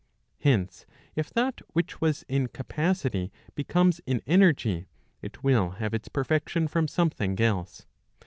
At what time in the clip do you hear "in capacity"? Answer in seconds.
2.23-3.31